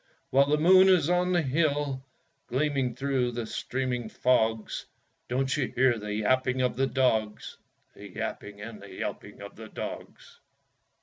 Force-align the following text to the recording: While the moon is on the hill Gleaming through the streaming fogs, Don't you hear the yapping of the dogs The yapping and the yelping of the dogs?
While 0.31 0.47
the 0.47 0.57
moon 0.57 0.89
is 0.89 1.11
on 1.11 1.31
the 1.31 1.43
hill 1.43 2.03
Gleaming 2.47 2.95
through 2.95 3.33
the 3.33 3.45
streaming 3.45 4.09
fogs, 4.09 4.87
Don't 5.27 5.55
you 5.55 5.67
hear 5.75 5.99
the 5.99 6.11
yapping 6.15 6.63
of 6.63 6.75
the 6.75 6.87
dogs 6.87 7.55
The 7.93 8.09
yapping 8.09 8.61
and 8.61 8.81
the 8.81 8.91
yelping 8.91 9.43
of 9.43 9.55
the 9.55 9.69
dogs? 9.69 10.39